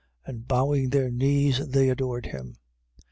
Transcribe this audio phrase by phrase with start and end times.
[0.25, 2.57] And bowing their knees, they adored him.